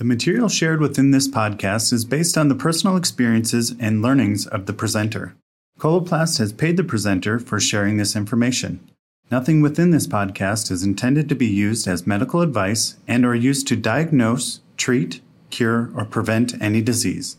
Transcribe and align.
The 0.00 0.06
material 0.06 0.48
shared 0.48 0.80
within 0.80 1.10
this 1.10 1.28
podcast 1.28 1.92
is 1.92 2.06
based 2.06 2.38
on 2.38 2.48
the 2.48 2.54
personal 2.54 2.96
experiences 2.96 3.74
and 3.78 4.00
learnings 4.00 4.46
of 4.46 4.64
the 4.64 4.72
presenter. 4.72 5.36
Coloplast 5.78 6.38
has 6.38 6.54
paid 6.54 6.78
the 6.78 6.84
presenter 6.84 7.38
for 7.38 7.60
sharing 7.60 7.98
this 7.98 8.16
information. 8.16 8.80
Nothing 9.30 9.60
within 9.60 9.90
this 9.90 10.06
podcast 10.06 10.70
is 10.70 10.82
intended 10.82 11.28
to 11.28 11.34
be 11.34 11.48
used 11.48 11.86
as 11.86 12.06
medical 12.06 12.40
advice 12.40 12.96
and 13.06 13.26
or 13.26 13.34
used 13.34 13.68
to 13.68 13.76
diagnose, 13.76 14.60
treat, 14.78 15.20
cure, 15.50 15.90
or 15.94 16.06
prevent 16.06 16.54
any 16.62 16.80
disease. 16.80 17.36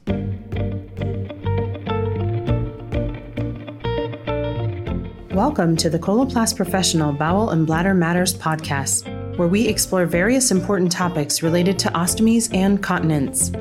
Welcome 5.31 5.75
to 5.77 5.89
the 5.89 5.97
Coloplast 5.99 6.57
Professional 6.57 7.11
Bowel 7.11 7.49
and 7.49 7.65
Bladder 7.65 7.95
Matters 7.95 8.37
podcast, 8.37 9.07
where 9.37 9.47
we 9.47 9.67
explore 9.67 10.05
various 10.05 10.51
important 10.51 10.91
topics 10.91 11.43
related 11.43 11.77
to 11.79 11.89
ostomies 11.89 12.53
and 12.53 12.81
continence. 12.81 13.51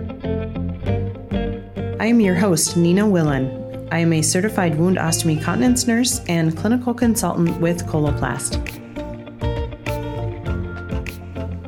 I 2.00 2.07
am 2.07 2.21
your 2.21 2.35
host, 2.35 2.76
Nina 2.76 3.08
Willen. 3.08 3.89
I 3.93 3.98
am 3.98 4.12
a 4.12 4.22
certified 4.22 4.79
wound 4.79 4.98
ostomy 4.98 5.43
continence 5.43 5.86
nurse 5.86 6.21
and 6.29 6.57
clinical 6.57 6.95
consultant 6.95 7.61
with 7.61 7.86
Coloplast. 7.86 8.64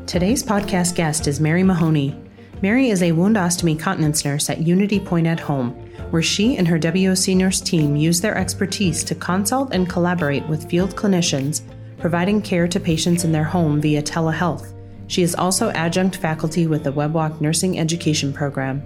Today's 0.06 0.42
podcast 0.42 0.94
guest 0.94 1.27
is 1.27 1.41
Mary 1.41 1.62
Mahoney. 1.62 2.20
Mary 2.62 2.91
is 2.91 3.02
a 3.02 3.12
wound 3.12 3.36
ostomy 3.36 3.78
continence 3.78 4.24
nurse 4.24 4.48
at 4.50 4.58
Unity 4.58 5.00
Point 5.00 5.27
at 5.27 5.41
Home 5.41 5.82
where 6.12 6.22
she 6.22 6.58
and 6.58 6.69
her 6.69 6.78
WOC 6.78 7.34
nurse 7.34 7.60
team 7.60 7.96
use 7.96 8.20
their 8.20 8.36
expertise 8.36 9.02
to 9.02 9.14
consult 9.14 9.72
and 9.72 9.88
collaborate 9.88 10.46
with 10.46 10.69
field 10.69 10.94
clinicians, 10.94 11.62
providing 12.02 12.42
care 12.42 12.66
to 12.66 12.80
patients 12.80 13.23
in 13.23 13.30
their 13.30 13.45
home 13.45 13.80
via 13.80 14.02
telehealth. 14.02 14.74
She 15.06 15.23
is 15.23 15.37
also 15.37 15.70
adjunct 15.70 16.16
faculty 16.16 16.66
with 16.66 16.83
the 16.83 16.92
WebWOC 16.92 17.41
Nursing 17.41 17.78
Education 17.78 18.33
Program. 18.33 18.83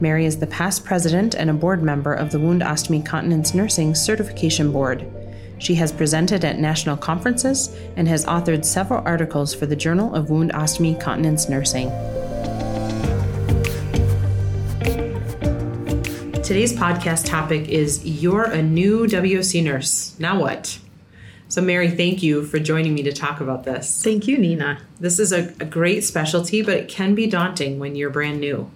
Mary 0.00 0.26
is 0.26 0.38
the 0.38 0.46
past 0.48 0.84
president 0.84 1.34
and 1.34 1.48
a 1.48 1.54
board 1.54 1.82
member 1.82 2.12
of 2.12 2.30
the 2.30 2.38
Wound 2.38 2.60
Ostomy 2.60 3.04
Continence 3.04 3.54
Nursing 3.54 3.94
Certification 3.94 4.70
Board. 4.70 5.10
She 5.56 5.74
has 5.76 5.90
presented 5.90 6.44
at 6.44 6.58
national 6.58 6.98
conferences 6.98 7.74
and 7.96 8.06
has 8.06 8.26
authored 8.26 8.66
several 8.66 9.02
articles 9.06 9.54
for 9.54 9.64
the 9.64 9.74
Journal 9.74 10.14
of 10.14 10.28
Wound 10.28 10.52
Ostomy 10.52 11.00
Continence 11.00 11.48
Nursing. 11.48 11.88
Today's 16.42 16.74
podcast 16.74 17.24
topic 17.24 17.66
is 17.68 18.04
You're 18.04 18.44
a 18.44 18.62
new 18.62 19.06
WOC 19.06 19.64
nurse. 19.64 20.14
Now 20.18 20.38
what? 20.38 20.78
So, 21.48 21.62
Mary, 21.62 21.90
thank 21.90 22.22
you 22.22 22.44
for 22.44 22.58
joining 22.58 22.94
me 22.94 23.02
to 23.04 23.12
talk 23.12 23.40
about 23.40 23.64
this. 23.64 24.02
Thank 24.04 24.28
you, 24.28 24.36
Nina. 24.36 24.82
This 25.00 25.18
is 25.18 25.32
a, 25.32 25.48
a, 25.60 25.64
great 25.64 26.04
specialty, 26.04 26.60
but 26.60 26.76
it 26.76 26.88
can 26.88 27.14
be 27.14 27.26
daunting 27.26 27.78
when 27.78 27.96
you're 27.96 28.10
brand 28.10 28.38
new. 28.38 28.70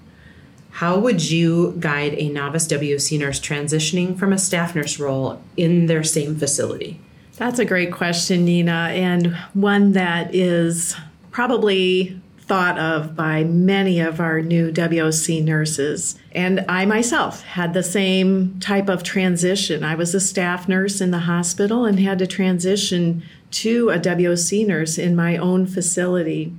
How 0.70 0.98
would 0.98 1.30
you 1.30 1.76
guide 1.78 2.14
a 2.14 2.30
novice 2.30 2.66
WOC 2.66 3.18
nurse 3.18 3.38
transitioning 3.38 4.18
from 4.18 4.32
a 4.32 4.38
staff 4.38 4.74
nurse 4.74 4.98
role 4.98 5.42
in 5.54 5.84
their 5.84 6.02
same 6.02 6.34
facility? 6.34 6.98
That's 7.36 7.58
a 7.58 7.66
great 7.66 7.92
question, 7.92 8.46
Nina, 8.46 8.88
and 8.94 9.36
one 9.52 9.92
that 9.92 10.34
is 10.34 10.96
probably 11.30 12.21
thought 12.42 12.78
of 12.78 13.14
by 13.14 13.44
many 13.44 14.00
of 14.00 14.20
our 14.20 14.40
new 14.40 14.72
WOC 14.72 15.42
nurses. 15.42 16.18
And 16.32 16.64
I 16.68 16.84
myself 16.84 17.42
had 17.42 17.72
the 17.72 17.82
same 17.82 18.58
type 18.60 18.88
of 18.88 19.02
transition. 19.02 19.84
I 19.84 19.94
was 19.94 20.14
a 20.14 20.20
staff 20.20 20.68
nurse 20.68 21.00
in 21.00 21.12
the 21.12 21.20
hospital 21.20 21.84
and 21.84 22.00
had 22.00 22.18
to 22.18 22.26
transition 22.26 23.22
to 23.52 23.90
a 23.90 23.98
WOC 23.98 24.66
nurse 24.66 24.98
in 24.98 25.14
my 25.14 25.36
own 25.36 25.66
facility. 25.66 26.52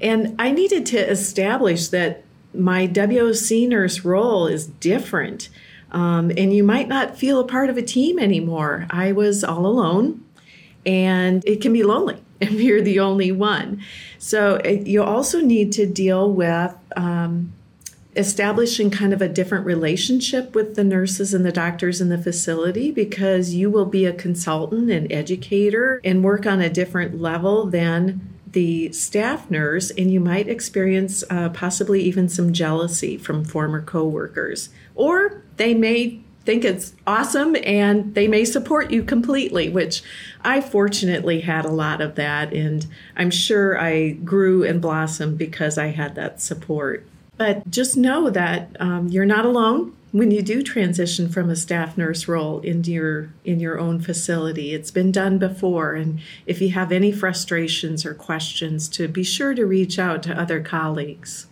And 0.00 0.34
I 0.38 0.50
needed 0.50 0.84
to 0.86 0.98
establish 0.98 1.88
that 1.88 2.24
my 2.52 2.86
WOC 2.88 3.68
nurse 3.68 4.04
role 4.04 4.46
is 4.46 4.66
different. 4.66 5.48
Um, 5.92 6.30
and 6.36 6.52
you 6.52 6.64
might 6.64 6.88
not 6.88 7.16
feel 7.16 7.38
a 7.38 7.46
part 7.46 7.70
of 7.70 7.76
a 7.76 7.82
team 7.82 8.18
anymore. 8.18 8.86
I 8.90 9.12
was 9.12 9.44
all 9.44 9.64
alone, 9.64 10.24
and 10.84 11.42
it 11.46 11.60
can 11.60 11.72
be 11.72 11.84
lonely 11.84 12.16
if 12.40 12.52
you're 12.52 12.82
the 12.82 13.00
only 13.00 13.30
one. 13.32 13.80
So 14.24 14.58
uh, 14.64 14.68
you 14.68 15.02
also 15.02 15.42
need 15.42 15.70
to 15.72 15.84
deal 15.84 16.32
with 16.32 16.74
um, 16.96 17.52
establishing 18.16 18.90
kind 18.90 19.12
of 19.12 19.20
a 19.20 19.28
different 19.28 19.66
relationship 19.66 20.54
with 20.54 20.76
the 20.76 20.82
nurses 20.82 21.34
and 21.34 21.44
the 21.44 21.52
doctors 21.52 22.00
in 22.00 22.08
the 22.08 22.16
facility 22.16 22.90
because 22.90 23.52
you 23.52 23.68
will 23.68 23.84
be 23.84 24.06
a 24.06 24.14
consultant 24.14 24.90
and 24.90 25.12
educator 25.12 26.00
and 26.02 26.24
work 26.24 26.46
on 26.46 26.62
a 26.62 26.70
different 26.70 27.20
level 27.20 27.66
than 27.66 28.26
the 28.50 28.90
staff 28.92 29.50
nurse 29.50 29.90
and 29.90 30.10
you 30.10 30.20
might 30.20 30.48
experience 30.48 31.22
uh, 31.28 31.50
possibly 31.50 32.00
even 32.02 32.26
some 32.26 32.50
jealousy 32.50 33.18
from 33.18 33.44
former 33.44 33.82
coworkers. 33.82 34.70
Or 34.94 35.42
they 35.58 35.74
may 35.74 36.22
think 36.44 36.64
it's 36.64 36.92
awesome 37.06 37.56
and 37.64 38.14
they 38.14 38.28
may 38.28 38.44
support 38.44 38.90
you 38.90 39.02
completely, 39.02 39.68
which 39.68 40.02
I 40.42 40.60
fortunately 40.60 41.40
had 41.40 41.64
a 41.64 41.70
lot 41.70 42.00
of 42.00 42.14
that. 42.16 42.52
And 42.52 42.86
I'm 43.16 43.30
sure 43.30 43.78
I 43.78 44.10
grew 44.10 44.62
and 44.62 44.80
blossomed 44.80 45.38
because 45.38 45.78
I 45.78 45.88
had 45.88 46.14
that 46.16 46.40
support. 46.40 47.06
But 47.36 47.68
just 47.70 47.96
know 47.96 48.30
that 48.30 48.76
um, 48.78 49.08
you're 49.08 49.26
not 49.26 49.44
alone 49.44 49.94
when 50.14 50.30
you 50.30 50.42
do 50.42 50.62
transition 50.62 51.28
from 51.28 51.50
a 51.50 51.56
staff 51.56 51.98
nurse 51.98 52.28
role 52.28 52.60
into 52.60 52.92
your 52.92 53.30
in 53.44 53.58
your 53.58 53.80
own 53.80 54.00
facility 54.00 54.72
it's 54.72 54.92
been 54.92 55.10
done 55.10 55.38
before 55.38 55.94
and 55.94 56.20
if 56.46 56.60
you 56.60 56.68
have 56.68 56.92
any 56.92 57.10
frustrations 57.10 58.06
or 58.06 58.14
questions 58.14 58.88
to 58.88 59.08
be 59.08 59.24
sure 59.24 59.52
to 59.54 59.66
reach 59.66 59.98
out 59.98 60.22
to 60.22 60.40
other 60.40 60.62
colleagues 60.62 61.48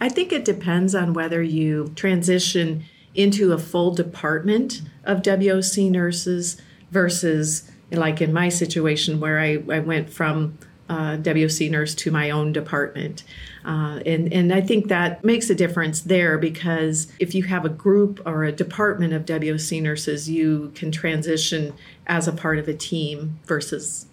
i 0.00 0.08
think 0.08 0.32
it 0.32 0.44
depends 0.44 0.94
on 0.94 1.14
whether 1.14 1.42
you 1.42 1.92
transition 1.96 2.84
into 3.16 3.52
a 3.52 3.58
full 3.58 3.92
department 3.92 4.82
of 5.04 5.22
WOC 5.22 5.90
nurses 5.90 6.60
versus 6.90 7.70
like 7.90 8.20
in 8.20 8.32
my 8.32 8.48
situation 8.48 9.20
where 9.20 9.38
I, 9.38 9.62
I 9.70 9.80
went 9.80 10.10
from 10.10 10.58
uh, 10.88 11.16
WOC 11.16 11.70
nurse 11.70 11.94
to 11.96 12.10
my 12.10 12.30
own 12.30 12.52
department. 12.52 13.24
Uh, 13.64 14.00
and, 14.06 14.32
and 14.32 14.52
I 14.52 14.60
think 14.60 14.88
that 14.88 15.24
makes 15.24 15.50
a 15.50 15.54
difference 15.54 16.00
there 16.00 16.38
because 16.38 17.12
if 17.18 17.34
you 17.34 17.44
have 17.44 17.64
a 17.64 17.68
group 17.68 18.20
or 18.24 18.44
a 18.44 18.52
department 18.52 19.12
of 19.12 19.24
WOC 19.24 19.82
nurses, 19.82 20.30
you 20.30 20.70
can 20.74 20.92
transition 20.92 21.74
as 22.06 22.28
a 22.28 22.32
part 22.32 22.58
of 22.58 22.68
a 22.68 22.74
team 22.74 23.40
versus 23.46 24.06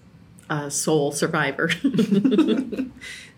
a 0.49 0.71
sole 0.71 1.11
survivor. 1.11 1.69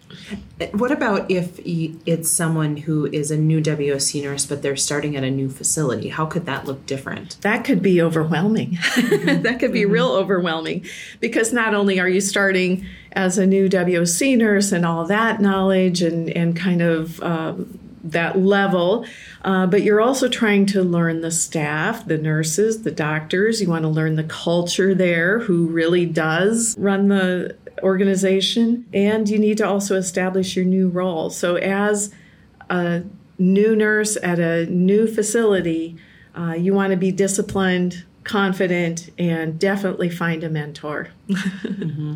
What 0.71 0.91
about 0.91 1.29
if 1.29 1.59
it's 1.65 2.31
someone 2.31 2.77
who 2.77 3.05
is 3.07 3.31
a 3.31 3.37
new 3.37 3.61
WOC 3.61 4.23
nurse, 4.23 4.45
but 4.45 4.61
they're 4.61 4.75
starting 4.75 5.15
at 5.15 5.23
a 5.23 5.31
new 5.31 5.49
facility? 5.49 6.09
How 6.09 6.25
could 6.25 6.45
that 6.45 6.65
look 6.65 6.85
different? 6.85 7.39
That 7.41 7.63
could 7.63 7.81
be 7.81 8.01
overwhelming. 8.01 8.71
Mm-hmm. 8.71 9.41
that 9.43 9.59
could 9.59 9.73
be 9.73 9.81
mm-hmm. 9.81 9.91
real 9.91 10.11
overwhelming 10.11 10.85
because 11.19 11.51
not 11.51 11.73
only 11.73 11.99
are 11.99 12.09
you 12.09 12.21
starting 12.21 12.85
as 13.11 13.37
a 13.37 13.45
new 13.45 13.69
WOC 13.69 14.37
nurse 14.37 14.71
and 14.71 14.85
all 14.85 15.05
that 15.05 15.41
knowledge 15.41 16.01
and, 16.01 16.29
and 16.29 16.55
kind 16.55 16.81
of 16.81 17.21
um, 17.21 17.79
that 18.03 18.37
level, 18.37 19.05
uh, 19.43 19.65
but 19.67 19.83
you're 19.83 20.01
also 20.01 20.27
trying 20.29 20.65
to 20.67 20.83
learn 20.83 21.21
the 21.21 21.31
staff, 21.31 22.05
the 22.05 22.17
nurses, 22.17 22.83
the 22.83 22.91
doctors. 22.91 23.61
You 23.61 23.69
want 23.69 23.83
to 23.83 23.89
learn 23.89 24.15
the 24.15 24.23
culture 24.23 24.93
there, 24.93 25.39
who 25.39 25.67
really 25.67 26.05
does 26.05 26.75
run 26.77 27.07
the 27.07 27.55
organization, 27.81 28.85
and 28.93 29.27
you 29.29 29.37
need 29.37 29.57
to 29.57 29.67
also 29.67 29.95
establish 29.95 30.55
your 30.55 30.65
new 30.65 30.89
role. 30.89 31.29
So, 31.29 31.55
as 31.55 32.13
a 32.69 33.03
new 33.37 33.75
nurse 33.75 34.17
at 34.21 34.39
a 34.39 34.65
new 34.67 35.07
facility, 35.07 35.97
uh, 36.37 36.53
you 36.53 36.73
want 36.73 36.91
to 36.91 36.97
be 36.97 37.11
disciplined, 37.11 38.03
confident, 38.23 39.09
and 39.17 39.59
definitely 39.59 40.09
find 40.09 40.43
a 40.43 40.49
mentor. 40.49 41.09
mm-hmm. 41.29 42.15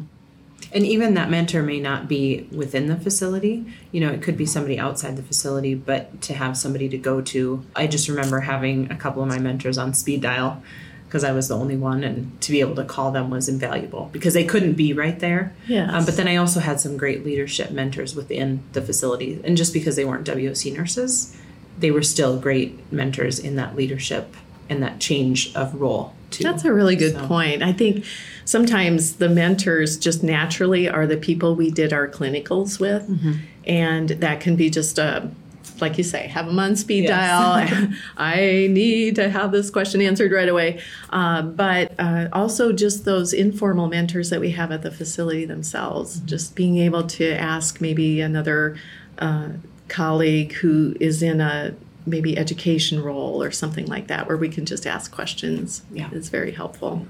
And 0.72 0.86
even 0.86 1.16
that 1.16 1.32
mentor 1.32 1.64
may 1.64 1.80
not 1.80 2.08
be 2.08 2.48
within 2.52 2.88
the 2.88 2.96
facility. 2.96 3.66
You 3.92 4.02
know, 4.02 4.12
it 4.12 4.22
could 4.22 4.38
be 4.38 4.46
somebody 4.46 4.78
outside 4.78 5.16
the 5.16 5.24
facility, 5.24 5.74
but 5.74 6.22
to 6.24 6.34
have 6.34 6.58
somebody 6.58 6.88
to 6.90 6.98
go 6.98 7.22
to. 7.22 7.66
I 7.76 7.88
just 7.88 8.08
remember 8.08 8.42
having 8.42 8.92
a 8.92 8.96
couple 8.96 9.24
of 9.24 9.30
my 9.30 9.40
mentors 9.40 9.78
on 9.78 9.94
speed 9.94 10.22
dial 10.22 10.62
because 11.10 11.24
I 11.24 11.32
was 11.32 11.48
the 11.48 11.58
only 11.58 11.76
one, 11.76 12.04
and 12.04 12.40
to 12.42 12.52
be 12.52 12.60
able 12.60 12.76
to 12.76 12.84
call 12.84 13.12
them 13.12 13.32
was 13.32 13.50
invaluable 13.50 14.12
because 14.14 14.36
they 14.36 14.44
couldn't 14.46 14.74
be 14.74 14.94
right 14.94 15.20
there. 15.20 15.56
Yeah. 15.68 15.92
Um, 15.92 16.06
but 16.06 16.16
then 16.18 16.28
I 16.28 16.36
also 16.36 16.60
had 16.60 16.80
some 16.80 16.98
great 16.98 17.26
leadership 17.26 17.72
mentors 17.72 18.16
within 18.16 18.62
the 18.74 18.82
facility, 18.84 19.42
and 19.44 19.58
just 19.58 19.74
because 19.74 19.96
they 19.96 20.06
weren't 20.06 20.28
WOC 20.28 20.78
nurses, 20.78 21.36
they 21.80 21.90
were 21.90 22.04
still 22.04 22.40
great 22.40 22.92
mentors 22.94 23.40
in 23.40 23.56
that 23.56 23.76
leadership 23.76 24.36
and 24.70 24.84
that 24.84 25.00
change 25.00 25.52
of 25.56 25.74
role. 25.74 26.14
Too. 26.30 26.44
That's 26.44 26.64
a 26.64 26.72
really 26.72 26.96
good 26.96 27.16
so. 27.16 27.28
point. 27.28 27.64
I 27.64 27.74
think 27.74 28.06
sometimes 28.46 29.16
the 29.16 29.30
mentors 29.30 29.98
just 29.98 30.22
naturally 30.22 30.88
are 30.88 31.08
the 31.08 31.18
people 31.18 31.56
we 31.56 31.72
did 31.72 31.92
our 31.92 32.08
clinicals 32.08 32.80
with, 32.80 33.10
mm-hmm. 33.10 33.34
and 33.66 34.10
that 34.10 34.42
can 34.42 34.56
be 34.56 34.70
just 34.70 35.00
a 35.00 35.32
like 35.80 35.98
you 35.98 36.04
say, 36.04 36.28
have 36.28 36.46
them 36.46 36.60
on 36.60 36.76
speed 36.76 37.06
yes. 37.06 37.10
dial. 37.10 37.88
I 38.18 38.68
need 38.70 39.16
to 39.16 39.30
have 39.30 39.52
this 39.52 39.70
question 39.70 40.02
answered 40.02 40.32
right 40.32 40.50
away. 40.50 40.82
Uh, 41.10 41.42
but 41.44 41.94
uh, 42.00 42.28
also 42.34 42.72
just 42.72 43.06
those 43.06 43.34
informal 43.34 43.88
mentors 43.88 44.30
that 44.30 44.40
we 44.40 44.52
have 44.52 44.72
at 44.72 44.82
the 44.82 44.92
facility 44.92 45.46
themselves, 45.46 46.18
mm-hmm. 46.18 46.28
just 46.28 46.56
being 46.56 46.78
able 46.78 47.08
to 47.08 47.32
ask 47.32 47.82
maybe 47.82 48.22
another 48.22 48.78
uh, 49.20 49.50
colleague 49.88 50.54
who 50.54 50.96
is 51.00 51.22
in 51.22 51.42
a 51.42 51.76
maybe 52.06 52.38
education 52.38 53.02
role 53.04 53.42
or 53.44 53.52
something 53.52 53.86
like 53.86 54.08
that 54.08 54.28
where 54.28 54.38
we 54.38 54.50
can 54.50 54.66
just 54.66 54.88
ask 54.88 55.12
questions 55.12 55.84
Yeah. 55.92 56.10
it's 56.12 56.30
very 56.30 56.52
helpful 56.52 57.06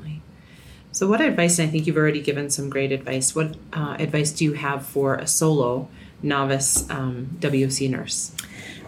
So, 0.91 1.07
what 1.07 1.21
advice, 1.21 1.59
and 1.59 1.67
I 1.67 1.71
think 1.71 1.85
you've 1.85 1.97
already 1.97 2.19
given 2.19 2.50
some 2.50 2.67
great 2.67 2.91
advice, 2.91 3.35
what 3.35 3.56
uh, 3.71 3.95
advice 4.00 4.31
do 4.31 4.44
you 4.44 4.53
have 4.53 4.83
for 4.85 5.15
a 5.15 5.27
solo 5.27 5.88
novice 6.21 6.89
um, 6.89 7.38
WOC 7.39 7.89
nurse? 7.89 8.31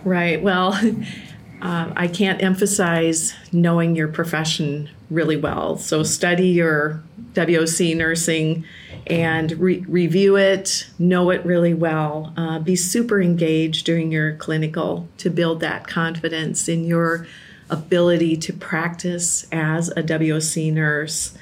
Right. 0.04 0.42
Well, 0.42 0.74
uh, 1.62 1.92
I 1.95 2.07
can't 2.07 2.42
emphasize 2.42 3.33
knowing 3.51 3.95
your 3.95 4.07
profession 4.07 4.89
really 5.10 5.38
well. 5.38 5.78
So 5.78 6.04
study 6.04 6.48
your 6.50 7.04
WOC 7.33 7.95
nursing 7.95 8.66
and 9.07 9.51
re- 9.54 9.83
review 9.88 10.38
it, 10.38 10.88
know 11.00 11.30
it 11.30 11.45
really 11.45 11.74
well. 11.74 12.33
Uh, 12.38 12.60
be 12.60 12.75
super 12.75 13.22
engaged 13.22 13.86
during 13.86 14.12
your 14.12 14.36
clinical 14.36 15.07
to 15.18 15.30
build 15.30 15.60
that 15.60 15.88
confidence 15.88 16.68
in 16.68 16.86
your 16.86 17.28
ability 17.69 18.36
to 18.36 18.54
practice 18.54 19.48
as 19.51 19.89
a 19.89 20.04
WOC 20.04 20.72
nurse. 20.74 21.33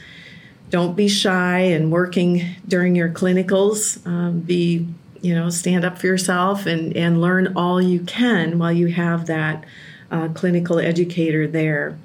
Don't 0.69 0.95
be 0.95 1.07
shy 1.07 1.59
and 1.59 1.91
working 1.91 2.55
during 2.67 2.95
your 2.95 3.09
clinicals. 3.09 4.05
Um, 4.05 4.41
be 4.41 4.87
you 5.21 5.35
know 5.35 5.49
stand 5.49 5.83
up 5.85 5.97
for 5.97 6.07
yourself 6.07 6.65
and 6.65 6.95
and 6.95 7.21
learn 7.21 7.53
all 7.55 7.81
you 7.81 7.99
can 8.01 8.57
while 8.59 8.71
you 8.71 8.87
have 8.87 9.25
that 9.27 9.63
uh, 10.11 10.27
clinical 10.29 10.79
educator 10.79 11.47
there 11.47 11.97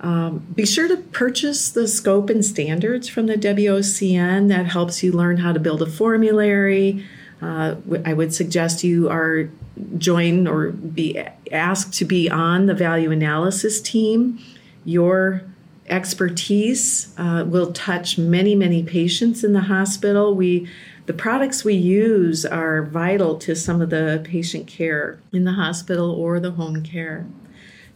um, 0.00 0.38
be 0.54 0.64
sure 0.64 0.88
to 0.88 0.96
purchase 0.96 1.70
the 1.70 1.86
scope 1.86 2.30
and 2.30 2.44
standards 2.44 3.08
from 3.08 3.26
the 3.26 3.34
WOCN. 3.34 4.48
That 4.48 4.66
helps 4.66 5.02
you 5.02 5.12
learn 5.12 5.38
how 5.38 5.52
to 5.52 5.60
build 5.60 5.82
a 5.82 5.86
formulary. 5.86 7.04
Uh, 7.42 7.76
I 8.04 8.14
would 8.14 8.32
suggest 8.32 8.82
you 8.82 9.10
are 9.10 9.50
join 9.98 10.46
or 10.46 10.70
be 10.70 11.22
asked 11.52 11.94
to 11.94 12.04
be 12.04 12.30
on 12.30 12.66
the 12.66 12.74
value 12.74 13.10
analysis 13.10 13.80
team. 13.80 14.38
Your 14.84 15.42
expertise 15.86 17.12
uh, 17.18 17.44
will 17.46 17.72
touch 17.72 18.16
many, 18.16 18.54
many 18.54 18.82
patients 18.82 19.44
in 19.44 19.52
the 19.52 19.62
hospital. 19.62 20.34
We 20.34 20.68
the 21.10 21.16
products 21.16 21.64
we 21.64 21.74
use 21.74 22.46
are 22.46 22.84
vital 22.84 23.36
to 23.36 23.56
some 23.56 23.82
of 23.82 23.90
the 23.90 24.22
patient 24.22 24.68
care 24.68 25.18
in 25.32 25.42
the 25.42 25.54
hospital 25.54 26.12
or 26.12 26.38
the 26.38 26.52
home 26.52 26.84
care. 26.84 27.26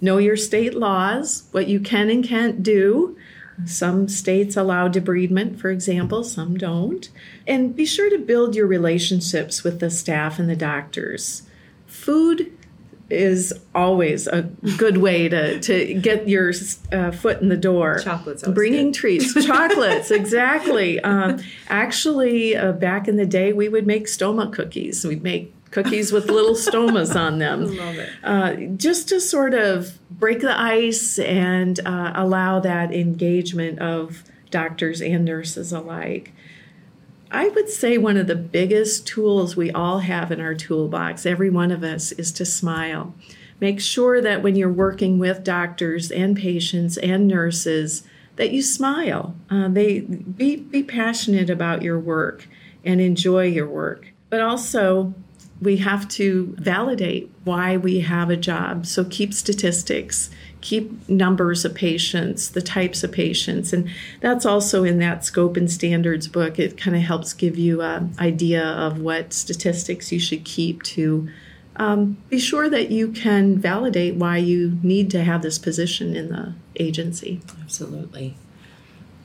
Know 0.00 0.18
your 0.18 0.36
state 0.36 0.74
laws, 0.74 1.44
what 1.52 1.68
you 1.68 1.78
can 1.78 2.10
and 2.10 2.24
can't 2.24 2.60
do. 2.60 3.16
Some 3.66 4.08
states 4.08 4.56
allow 4.56 4.88
debridement, 4.88 5.60
for 5.60 5.70
example, 5.70 6.24
some 6.24 6.56
don't. 6.56 7.08
And 7.46 7.76
be 7.76 7.86
sure 7.86 8.10
to 8.10 8.18
build 8.18 8.56
your 8.56 8.66
relationships 8.66 9.62
with 9.62 9.78
the 9.78 9.90
staff 9.90 10.40
and 10.40 10.50
the 10.50 10.56
doctors. 10.56 11.42
Food 11.86 12.50
is 13.14 13.54
always 13.74 14.26
a 14.26 14.42
good 14.76 14.98
way 14.98 15.28
to, 15.28 15.60
to 15.60 15.94
get 15.94 16.28
your 16.28 16.52
uh, 16.92 17.10
foot 17.10 17.40
in 17.40 17.48
the 17.48 17.56
door. 17.56 17.98
Chocolates 18.00 18.42
Bringing 18.46 18.86
good. 18.86 18.94
treats. 18.94 19.34
Chocolates, 19.46 20.10
exactly. 20.10 21.00
Um, 21.00 21.40
actually, 21.68 22.56
uh, 22.56 22.72
back 22.72 23.08
in 23.08 23.16
the 23.16 23.26
day, 23.26 23.52
we 23.52 23.68
would 23.68 23.86
make 23.86 24.06
stoma 24.06 24.52
cookies. 24.52 25.04
We'd 25.04 25.22
make 25.22 25.52
cookies 25.70 26.12
with 26.12 26.30
little 26.30 26.54
stomas 26.54 27.18
on 27.18 27.38
them. 27.40 27.76
Love 27.76 27.96
it. 27.96 28.10
Uh, 28.22 28.54
just 28.76 29.08
to 29.08 29.20
sort 29.20 29.54
of 29.54 29.98
break 30.10 30.40
the 30.40 30.58
ice 30.58 31.18
and 31.18 31.80
uh, 31.86 32.12
allow 32.14 32.60
that 32.60 32.92
engagement 32.92 33.78
of 33.80 34.22
doctors 34.50 35.02
and 35.02 35.24
nurses 35.24 35.72
alike. 35.72 36.32
I 37.30 37.48
would 37.48 37.68
say 37.68 37.98
one 37.98 38.16
of 38.16 38.26
the 38.26 38.36
biggest 38.36 39.06
tools 39.06 39.56
we 39.56 39.70
all 39.70 40.00
have 40.00 40.30
in 40.30 40.40
our 40.40 40.54
toolbox, 40.54 41.26
every 41.26 41.50
one 41.50 41.70
of 41.70 41.82
us, 41.82 42.12
is 42.12 42.30
to 42.32 42.44
smile. 42.44 43.14
Make 43.60 43.80
sure 43.80 44.20
that 44.20 44.42
when 44.42 44.56
you're 44.56 44.72
working 44.72 45.18
with 45.18 45.44
doctors 45.44 46.10
and 46.10 46.36
patients 46.36 46.96
and 46.96 47.26
nurses, 47.26 48.04
that 48.36 48.50
you 48.52 48.62
smile. 48.62 49.34
Uh, 49.50 49.68
they 49.68 50.00
be 50.00 50.56
be 50.56 50.82
passionate 50.82 51.50
about 51.50 51.82
your 51.82 51.98
work 51.98 52.48
and 52.84 53.00
enjoy 53.00 53.46
your 53.46 53.68
work. 53.68 54.12
But 54.28 54.40
also, 54.40 55.14
we 55.60 55.76
have 55.78 56.08
to 56.08 56.54
validate 56.58 57.30
why 57.44 57.76
we 57.76 58.00
have 58.00 58.30
a 58.30 58.36
job. 58.36 58.86
So 58.86 59.04
keep 59.04 59.32
statistics, 59.32 60.30
keep 60.64 61.06
numbers 61.10 61.66
of 61.66 61.74
patients, 61.74 62.48
the 62.48 62.62
types 62.62 63.04
of 63.04 63.12
patients, 63.12 63.72
and 63.72 63.88
that's 64.20 64.46
also 64.46 64.82
in 64.82 64.98
that 64.98 65.22
scope 65.22 65.58
and 65.58 65.70
standards 65.70 66.26
book. 66.26 66.58
It 66.58 66.78
kind 66.78 66.96
of 66.96 67.02
helps 67.02 67.34
give 67.34 67.58
you 67.58 67.82
an 67.82 68.14
idea 68.18 68.64
of 68.64 68.98
what 68.98 69.34
statistics 69.34 70.10
you 70.10 70.18
should 70.18 70.44
keep 70.44 70.82
to 70.84 71.28
um, 71.76 72.16
be 72.30 72.38
sure 72.38 72.70
that 72.70 72.90
you 72.90 73.12
can 73.12 73.58
validate 73.58 74.14
why 74.14 74.38
you 74.38 74.78
need 74.82 75.10
to 75.10 75.22
have 75.22 75.42
this 75.42 75.58
position 75.58 76.16
in 76.16 76.28
the 76.30 76.54
agency. 76.76 77.42
Absolutely. 77.60 78.34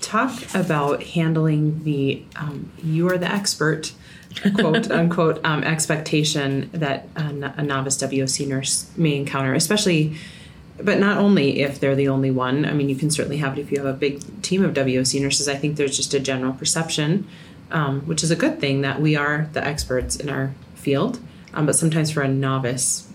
Talk 0.01 0.43
about 0.53 1.03
handling 1.03 1.83
the 1.85 2.23
um, 2.35 2.71
you 2.83 3.07
are 3.09 3.17
the 3.17 3.31
expert, 3.31 3.93
quote 4.55 4.91
unquote, 4.99 5.39
um, 5.45 5.63
expectation 5.63 6.69
that 6.73 7.07
a, 7.15 7.53
a 7.57 7.63
novice 7.63 7.97
WOC 7.97 8.45
nurse 8.45 8.89
may 8.97 9.15
encounter, 9.15 9.53
especially, 9.53 10.17
but 10.81 10.99
not 10.99 11.17
only 11.17 11.61
if 11.61 11.79
they're 11.79 11.95
the 11.95 12.07
only 12.07 12.31
one. 12.31 12.65
I 12.65 12.73
mean, 12.73 12.89
you 12.89 12.95
can 12.95 13.11
certainly 13.11 13.37
have 13.37 13.57
it 13.57 13.61
if 13.61 13.71
you 13.71 13.77
have 13.77 13.85
a 13.85 13.97
big 13.97 14.41
team 14.41 14.63
of 14.63 14.73
WOC 14.73 15.21
nurses. 15.21 15.47
I 15.47 15.55
think 15.55 15.75
there's 15.75 15.95
just 15.95 16.13
a 16.13 16.19
general 16.19 16.53
perception, 16.53 17.27
um, 17.71 18.01
which 18.01 18.23
is 18.23 18.31
a 18.31 18.35
good 18.35 18.59
thing, 18.59 18.81
that 18.81 19.01
we 19.01 19.15
are 19.15 19.49
the 19.53 19.65
experts 19.65 20.15
in 20.15 20.29
our 20.29 20.53
field. 20.75 21.19
Um, 21.53 21.65
but 21.65 21.75
sometimes 21.75 22.11
for 22.11 22.21
a 22.21 22.27
novice 22.27 23.11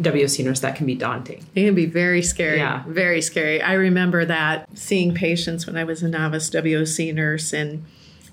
WOC 0.00 0.44
nurse, 0.44 0.60
that 0.60 0.76
can 0.76 0.86
be 0.86 0.94
daunting. 0.94 1.44
It 1.54 1.66
can 1.66 1.74
be 1.74 1.86
very 1.86 2.22
scary. 2.22 2.58
Yeah. 2.58 2.82
Very 2.86 3.22
scary. 3.22 3.62
I 3.62 3.74
remember 3.74 4.24
that 4.24 4.68
seeing 4.74 5.14
patients 5.14 5.66
when 5.66 5.76
I 5.76 5.84
was 5.84 6.02
a 6.02 6.08
novice 6.08 6.50
WOC 6.50 7.14
nurse 7.14 7.52
and 7.52 7.84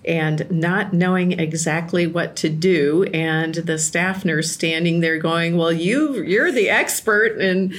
and 0.03 0.49
not 0.49 0.93
knowing 0.93 1.39
exactly 1.39 2.07
what 2.07 2.35
to 2.35 2.49
do 2.49 3.03
and 3.13 3.53
the 3.53 3.77
staff 3.77 4.25
nurse 4.25 4.51
standing 4.51 4.99
there 4.99 5.19
going, 5.19 5.57
Well, 5.57 5.71
you 5.71 6.23
you're 6.23 6.51
the 6.51 6.69
expert 6.69 7.37
and 7.39 7.73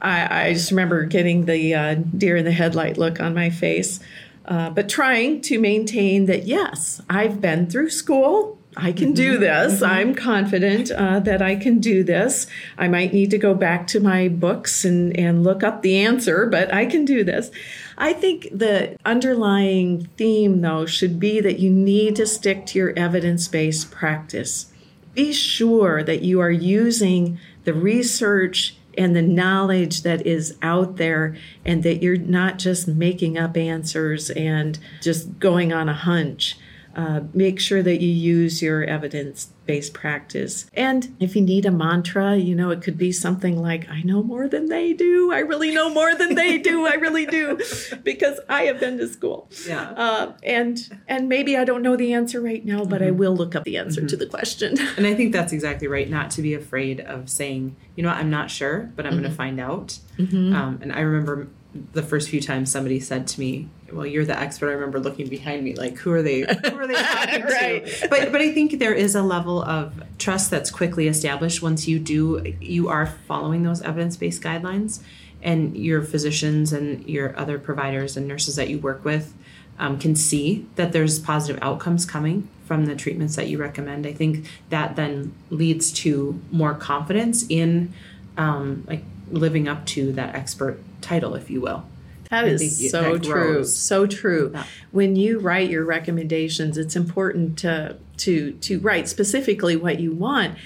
I, 0.00 0.48
I 0.48 0.52
just 0.52 0.70
remember 0.70 1.04
getting 1.04 1.46
the 1.46 1.74
uh, 1.74 1.94
deer 1.94 2.36
in 2.36 2.44
the 2.44 2.52
headlight 2.52 2.98
look 2.98 3.20
on 3.20 3.34
my 3.34 3.50
face. 3.50 4.00
Uh, 4.44 4.70
but 4.70 4.88
trying 4.88 5.40
to 5.40 5.58
maintain 5.58 6.26
that 6.26 6.46
yes, 6.46 7.00
I've 7.10 7.40
been 7.40 7.68
through 7.68 7.90
school. 7.90 8.58
I 8.76 8.92
can 8.92 9.12
do 9.12 9.38
this. 9.38 9.80
I'm 9.82 10.14
confident 10.14 10.90
uh, 10.90 11.18
that 11.20 11.40
I 11.40 11.56
can 11.56 11.78
do 11.78 12.04
this. 12.04 12.46
I 12.76 12.88
might 12.88 13.12
need 13.12 13.30
to 13.30 13.38
go 13.38 13.54
back 13.54 13.86
to 13.88 14.00
my 14.00 14.28
books 14.28 14.84
and, 14.84 15.16
and 15.18 15.42
look 15.42 15.62
up 15.62 15.80
the 15.80 15.96
answer, 15.96 16.46
but 16.46 16.72
I 16.72 16.84
can 16.84 17.06
do 17.06 17.24
this. 17.24 17.50
I 17.96 18.12
think 18.12 18.48
the 18.52 18.98
underlying 19.06 20.10
theme, 20.18 20.60
though, 20.60 20.84
should 20.84 21.18
be 21.18 21.40
that 21.40 21.58
you 21.58 21.70
need 21.70 22.16
to 22.16 22.26
stick 22.26 22.66
to 22.66 22.78
your 22.78 22.92
evidence 22.98 23.48
based 23.48 23.90
practice. 23.90 24.66
Be 25.14 25.32
sure 25.32 26.02
that 26.04 26.20
you 26.20 26.40
are 26.40 26.50
using 26.50 27.38
the 27.64 27.72
research 27.72 28.76
and 28.96 29.14
the 29.14 29.22
knowledge 29.22 30.02
that 30.02 30.26
is 30.26 30.56
out 30.62 30.96
there 30.96 31.36
and 31.64 31.82
that 31.82 32.02
you're 32.02 32.16
not 32.16 32.58
just 32.58 32.88
making 32.88 33.38
up 33.38 33.56
answers 33.56 34.30
and 34.30 34.78
just 35.00 35.38
going 35.38 35.72
on 35.72 35.88
a 35.88 35.94
hunch. 35.94 36.56
Uh, 36.96 37.20
make 37.34 37.60
sure 37.60 37.82
that 37.82 38.00
you 38.00 38.08
use 38.08 38.62
your 38.62 38.82
evidence 38.82 39.52
based 39.66 39.92
practice. 39.92 40.70
And 40.72 41.14
if 41.20 41.36
you 41.36 41.42
need 41.42 41.66
a 41.66 41.70
mantra, 41.70 42.36
you 42.36 42.54
know, 42.54 42.70
it 42.70 42.80
could 42.80 42.96
be 42.96 43.12
something 43.12 43.60
like, 43.60 43.86
I 43.90 44.00
know 44.02 44.22
more 44.22 44.48
than 44.48 44.70
they 44.70 44.94
do. 44.94 45.30
I 45.30 45.40
really 45.40 45.74
know 45.74 45.90
more 45.90 46.14
than 46.14 46.36
they 46.36 46.56
do. 46.56 46.86
I 46.86 46.94
really 46.94 47.26
do. 47.26 47.60
Because 48.02 48.40
I 48.48 48.62
have 48.62 48.80
been 48.80 48.96
to 48.98 49.08
school. 49.08 49.50
Yeah. 49.66 49.90
Uh, 49.90 50.32
and 50.42 50.78
and 51.08 51.28
maybe 51.28 51.56
I 51.56 51.64
don't 51.64 51.82
know 51.82 51.96
the 51.96 52.14
answer 52.14 52.40
right 52.40 52.64
now, 52.64 52.84
but 52.84 53.02
I 53.02 53.10
will 53.10 53.34
look 53.36 53.54
up 53.54 53.64
the 53.64 53.76
answer 53.76 54.06
to 54.06 54.16
the 54.16 54.26
question. 54.26 54.78
And 54.96 55.06
I 55.06 55.14
think 55.14 55.32
that's 55.32 55.52
exactly 55.52 55.88
right. 55.88 56.08
Not 56.08 56.30
to 56.32 56.42
be 56.42 56.54
afraid 56.54 57.00
of 57.00 57.28
saying, 57.28 57.76
you 57.96 58.02
know 58.02 58.08
what, 58.08 58.18
I'm 58.18 58.30
not 58.30 58.50
sure, 58.50 58.90
but 58.96 59.04
I'm 59.04 59.12
going 59.12 59.24
to 59.24 59.30
find 59.30 59.60
out. 59.60 59.98
Um, 60.18 60.78
and 60.80 60.92
I 60.92 61.00
remember 61.00 61.48
the 61.92 62.02
first 62.02 62.28
few 62.28 62.40
times 62.40 62.70
somebody 62.70 63.00
said 63.00 63.26
to 63.28 63.40
me, 63.40 63.68
"Well, 63.92 64.06
you're 64.06 64.24
the 64.24 64.38
expert." 64.38 64.68
I 64.68 64.72
remember 64.72 64.98
looking 65.00 65.28
behind 65.28 65.64
me, 65.64 65.74
like, 65.74 65.96
"Who 65.98 66.12
are 66.12 66.22
they? 66.22 66.40
Who 66.40 66.78
are 66.78 66.86
they 66.86 66.94
talking 67.02 67.42
Right. 67.42 67.86
to?" 67.86 68.08
But 68.08 68.32
but 68.32 68.40
I 68.40 68.52
think 68.52 68.78
there 68.78 68.94
is 68.94 69.14
a 69.14 69.22
level 69.22 69.62
of 69.62 70.02
trust 70.18 70.50
that's 70.50 70.70
quickly 70.70 71.08
established 71.08 71.62
once 71.62 71.86
you 71.88 71.98
do 71.98 72.54
you 72.60 72.88
are 72.88 73.06
following 73.06 73.62
those 73.62 73.82
evidence 73.82 74.16
based 74.16 74.42
guidelines, 74.42 75.00
and 75.42 75.76
your 75.76 76.02
physicians 76.02 76.72
and 76.72 77.06
your 77.08 77.38
other 77.38 77.58
providers 77.58 78.16
and 78.16 78.26
nurses 78.26 78.56
that 78.56 78.68
you 78.68 78.78
work 78.78 79.04
with 79.04 79.34
um, 79.78 79.98
can 79.98 80.14
see 80.16 80.66
that 80.76 80.92
there's 80.92 81.18
positive 81.18 81.62
outcomes 81.62 82.04
coming 82.06 82.48
from 82.64 82.86
the 82.86 82.96
treatments 82.96 83.36
that 83.36 83.48
you 83.48 83.58
recommend. 83.58 84.06
I 84.06 84.12
think 84.12 84.46
that 84.70 84.96
then 84.96 85.32
leads 85.50 85.92
to 85.92 86.40
more 86.50 86.74
confidence 86.74 87.44
in 87.48 87.92
um, 88.36 88.84
like 88.88 89.04
living 89.30 89.68
up 89.68 89.84
to 89.86 90.12
that 90.12 90.34
expert 90.34 90.78
title, 91.00 91.34
if 91.34 91.50
you 91.50 91.60
will. 91.60 91.84
That 92.30 92.48
is 92.48 92.82
you- 92.82 92.88
so 92.88 93.14
that 93.14 93.22
true. 93.22 93.64
So 93.64 94.06
true. 94.06 94.50
Yeah. 94.52 94.64
When 94.90 95.16
you 95.16 95.38
write 95.38 95.70
your 95.70 95.84
recommendations, 95.84 96.76
it's 96.76 96.96
important 96.96 97.58
to 97.58 97.96
to 98.18 98.52
to 98.52 98.80
write 98.80 99.08
specifically 99.08 99.76
what 99.76 100.00
you 100.00 100.12
want. 100.12 100.56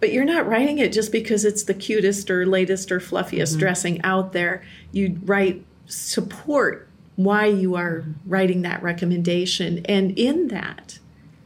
but 0.00 0.12
you're 0.12 0.24
not 0.24 0.46
writing 0.46 0.76
it 0.78 0.92
just 0.92 1.10
because 1.10 1.46
it's 1.46 1.62
the 1.62 1.72
cutest 1.72 2.30
or 2.30 2.44
latest 2.44 2.92
or 2.92 3.00
fluffiest 3.00 3.52
mm-hmm. 3.52 3.60
dressing 3.60 4.02
out 4.02 4.34
there. 4.34 4.62
You 4.92 5.18
write 5.24 5.64
support 5.86 6.88
why 7.16 7.46
you 7.46 7.74
are 7.74 8.04
writing 8.26 8.62
that 8.62 8.82
recommendation. 8.82 9.80
And 9.86 10.18
in 10.18 10.48
that, 10.48 10.98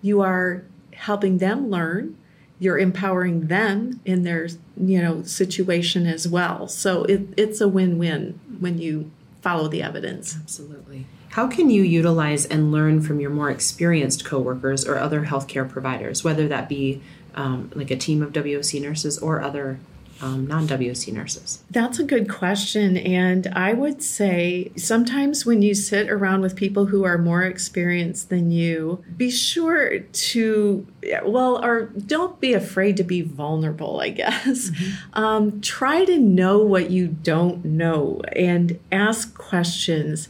you 0.02 0.22
are 0.22 0.64
helping 0.92 1.38
them 1.38 1.70
learn. 1.70 2.16
You're 2.58 2.78
empowering 2.78 3.46
them 3.46 4.00
in 4.04 4.22
their, 4.24 4.48
you 4.76 5.00
know, 5.00 5.22
situation 5.22 6.06
as 6.06 6.26
well. 6.26 6.68
So 6.68 7.04
it, 7.04 7.22
it's 7.36 7.60
a 7.60 7.68
win-win 7.68 8.40
when 8.58 8.78
you 8.78 9.10
follow 9.40 9.68
the 9.68 9.82
evidence. 9.82 10.36
Absolutely. 10.36 11.06
How 11.30 11.46
can 11.46 11.70
you 11.70 11.82
utilize 11.82 12.46
and 12.46 12.72
learn 12.72 13.00
from 13.00 13.20
your 13.20 13.30
more 13.30 13.50
experienced 13.50 14.24
coworkers 14.24 14.84
or 14.84 14.98
other 14.98 15.26
healthcare 15.26 15.68
providers, 15.68 16.24
whether 16.24 16.48
that 16.48 16.68
be 16.68 17.00
um, 17.34 17.70
like 17.74 17.90
a 17.90 17.96
team 17.96 18.22
of 18.22 18.32
WOC 18.32 18.82
nurses 18.82 19.18
or 19.18 19.40
other 19.40 19.78
um, 20.20 20.46
non 20.46 20.66
WOC 20.66 21.12
nurses? 21.12 21.62
That's 21.70 21.98
a 21.98 22.04
good 22.04 22.28
question. 22.28 22.96
And 22.96 23.46
I 23.48 23.72
would 23.72 24.02
say 24.02 24.72
sometimes 24.76 25.46
when 25.46 25.62
you 25.62 25.74
sit 25.74 26.10
around 26.10 26.42
with 26.42 26.56
people 26.56 26.86
who 26.86 27.04
are 27.04 27.18
more 27.18 27.42
experienced 27.42 28.30
than 28.30 28.50
you, 28.50 29.04
be 29.16 29.30
sure 29.30 30.00
to, 30.00 30.86
well, 31.24 31.64
or 31.64 31.86
don't 31.86 32.40
be 32.40 32.54
afraid 32.54 32.96
to 32.98 33.04
be 33.04 33.22
vulnerable, 33.22 34.00
I 34.00 34.10
guess. 34.10 34.70
Mm-hmm. 34.70 35.18
Um, 35.18 35.60
try 35.60 36.04
to 36.04 36.18
know 36.18 36.58
what 36.58 36.90
you 36.90 37.08
don't 37.08 37.64
know 37.64 38.20
and 38.34 38.78
ask 38.92 39.36
questions 39.36 40.28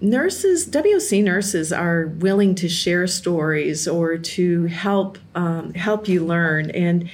nurses 0.00 0.68
WOC 0.68 1.24
nurses 1.24 1.72
are 1.72 2.06
willing 2.06 2.54
to 2.54 2.68
share 2.68 3.06
stories 3.06 3.88
or 3.88 4.16
to 4.16 4.66
help 4.66 5.18
um, 5.34 5.74
help 5.74 6.08
you 6.08 6.24
learn 6.24 6.70
and 6.70 7.10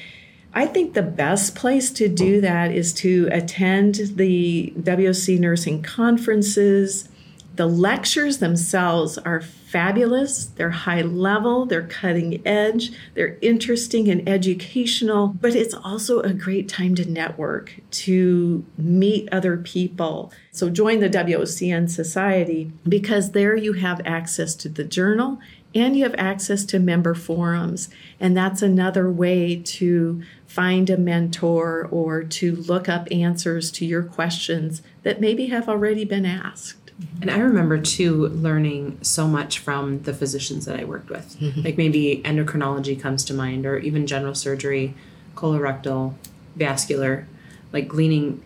I 0.54 0.66
think 0.66 0.94
the 0.94 1.02
best 1.02 1.56
place 1.56 1.90
to 1.92 2.08
do 2.08 2.40
that 2.40 2.70
is 2.70 2.92
to 2.94 3.28
attend 3.32 3.96
the 4.14 4.72
WOC 4.78 5.38
nursing 5.40 5.82
conferences. 5.82 7.08
The 7.56 7.66
lectures 7.66 8.38
themselves 8.38 9.18
are 9.18 9.40
fabulous. 9.40 10.46
They're 10.46 10.70
high 10.70 11.02
level, 11.02 11.66
they're 11.66 11.82
cutting 11.86 12.40
edge, 12.46 12.92
they're 13.14 13.36
interesting 13.42 14.08
and 14.08 14.28
educational, 14.28 15.28
but 15.40 15.56
it's 15.56 15.74
also 15.74 16.20
a 16.20 16.32
great 16.32 16.68
time 16.68 16.94
to 16.94 17.10
network, 17.10 17.80
to 17.90 18.64
meet 18.78 19.28
other 19.32 19.56
people. 19.56 20.32
So 20.52 20.70
join 20.70 21.00
the 21.00 21.10
WOCN 21.10 21.90
Society 21.90 22.70
because 22.88 23.32
there 23.32 23.56
you 23.56 23.72
have 23.72 24.00
access 24.04 24.54
to 24.56 24.68
the 24.68 24.84
journal 24.84 25.40
and 25.74 25.96
you 25.96 26.04
have 26.04 26.14
access 26.16 26.64
to 26.66 26.78
member 26.78 27.14
forums. 27.14 27.88
And 28.20 28.36
that's 28.36 28.62
another 28.62 29.10
way 29.10 29.56
to 29.56 30.22
find 30.46 30.88
a 30.88 30.96
mentor 30.96 31.88
or 31.90 32.22
to 32.22 32.56
look 32.56 32.88
up 32.88 33.08
answers 33.10 33.70
to 33.72 33.84
your 33.84 34.02
questions 34.02 34.82
that 35.02 35.20
maybe 35.20 35.46
have 35.46 35.68
already 35.68 36.04
been 36.04 36.24
asked. 36.24 36.92
And 37.20 37.28
I 37.30 37.38
remember 37.38 37.80
too 37.80 38.28
learning 38.28 38.98
so 39.02 39.26
much 39.26 39.58
from 39.58 40.02
the 40.02 40.14
physicians 40.14 40.64
that 40.66 40.78
I 40.78 40.84
worked 40.84 41.10
with. 41.10 41.36
Mm-hmm. 41.40 41.62
Like 41.62 41.76
maybe 41.76 42.22
endocrinology 42.24 43.00
comes 43.00 43.24
to 43.24 43.34
mind, 43.34 43.66
or 43.66 43.78
even 43.78 44.06
general 44.06 44.34
surgery, 44.34 44.94
colorectal, 45.34 46.14
vascular, 46.54 47.26
like 47.72 47.88
gleaning 47.88 48.42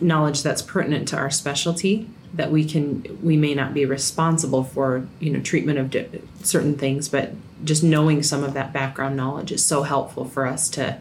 knowledge 0.00 0.42
that's 0.42 0.60
pertinent 0.60 1.06
to 1.08 1.16
our 1.16 1.30
specialty 1.30 2.10
that 2.34 2.50
we 2.50 2.64
can 2.64 3.18
we 3.22 3.36
may 3.36 3.54
not 3.54 3.74
be 3.74 3.84
responsible 3.84 4.64
for 4.64 5.06
you 5.20 5.30
know 5.30 5.40
treatment 5.40 5.78
of 5.78 5.90
di- 5.90 6.08
certain 6.42 6.76
things 6.76 7.08
but 7.08 7.32
just 7.64 7.82
knowing 7.82 8.22
some 8.22 8.44
of 8.44 8.54
that 8.54 8.72
background 8.72 9.16
knowledge 9.16 9.50
is 9.50 9.64
so 9.64 9.82
helpful 9.82 10.24
for 10.24 10.46
us 10.46 10.68
to 10.68 10.98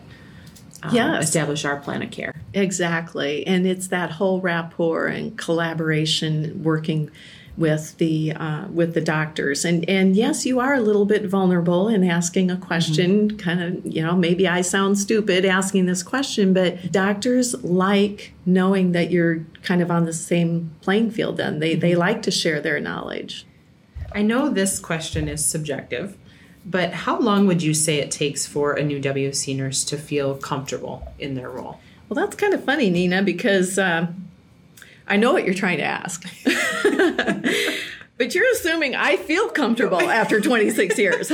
um, 0.84 0.93
yes. 0.93 1.24
establish 1.24 1.65
our 1.65 1.77
plan 1.77 2.01
of 2.01 2.12
care 2.12 2.34
exactly 2.53 3.46
and 3.46 3.67
it's 3.67 3.88
that 3.88 4.12
whole 4.12 4.39
rapport 4.39 5.07
and 5.07 5.38
collaboration 5.38 6.63
working 6.63 7.12
with 7.57 7.97
the 7.97 8.31
uh, 8.33 8.67
with 8.67 8.93
the 8.93 9.01
doctors 9.01 9.65
and 9.65 9.87
and 9.89 10.15
yes 10.15 10.45
you 10.45 10.59
are 10.59 10.75
a 10.75 10.79
little 10.79 11.05
bit 11.05 11.25
vulnerable 11.25 11.87
in 11.87 12.03
asking 12.03 12.51
a 12.51 12.57
question 12.57 13.29
mm-hmm. 13.29 13.37
kind 13.37 13.61
of 13.61 13.85
you 13.85 14.01
know 14.01 14.15
maybe 14.15 14.47
i 14.47 14.61
sound 14.61 14.97
stupid 14.97 15.43
asking 15.43 15.87
this 15.87 16.03
question 16.03 16.53
but 16.53 16.91
doctors 16.91 17.55
like 17.63 18.33
knowing 18.45 18.91
that 18.91 19.09
you're 19.09 19.43
kind 19.63 19.81
of 19.81 19.89
on 19.89 20.05
the 20.05 20.13
same 20.13 20.73
playing 20.81 21.09
field 21.09 21.37
then 21.37 21.59
they 21.59 21.71
mm-hmm. 21.71 21.81
they 21.81 21.95
like 21.95 22.21
to 22.21 22.29
share 22.29 22.61
their 22.61 22.79
knowledge 22.79 23.45
i 24.13 24.21
know 24.21 24.49
this 24.49 24.77
question 24.79 25.27
is 25.27 25.43
subjective 25.43 26.15
but 26.63 26.93
how 26.93 27.17
long 27.19 27.47
would 27.47 27.63
you 27.63 27.73
say 27.73 27.97
it 27.97 28.11
takes 28.11 28.45
for 28.45 28.73
a 28.73 28.83
new 28.83 28.99
WOC 28.99 29.55
nurse 29.55 29.85
to 29.85 29.97
feel 29.97 30.35
comfortable 30.35 31.11
in 31.17 31.33
their 31.33 31.49
role 31.49 31.79
well 32.07 32.23
that's 32.23 32.35
kind 32.35 32.53
of 32.53 32.63
funny 32.63 32.91
nina 32.91 33.23
because 33.23 33.79
um, 33.79 34.26
I 35.07 35.17
know 35.17 35.33
what 35.33 35.45
you're 35.45 35.53
trying 35.53 35.77
to 35.77 35.83
ask. 35.83 36.25
but 38.17 38.33
you're 38.35 38.51
assuming 38.53 38.95
I 38.95 39.17
feel 39.17 39.49
comfortable 39.49 40.01
after 40.01 40.41
26 40.41 40.97
years. 40.97 41.31